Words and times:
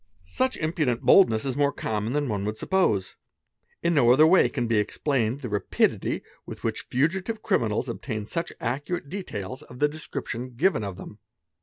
'_Such 0.27 0.57
impudent 0.57 1.03
boldness 1.03 1.45
is 1.45 1.55
more 1.55 1.71
common 1.71 2.13
than 2.13 2.27
one 2.27 2.43
would 2.45 2.57
suppose: 2.57 3.17
in 3.83 3.93
no 3.93 4.11
other 4.11 4.25
way 4.25 4.49
can 4.49 4.65
be 4.65 4.79
explained 4.79 5.41
the 5.41 5.49
rapidity 5.49 6.23
with 6.43 6.63
which 6.63 6.87
fugitive 6.89 7.43
crimi 7.43 7.69
~ 7.69 7.69
nals 7.69 7.87
obtain 7.87 8.25
such 8.25 8.51
accurate 8.59 9.09
details 9.09 9.61
of 9.61 9.77
the 9.77 9.87
description 9.87 10.55
given 10.55 10.83
of 10.83 10.97
them. 10.97 11.19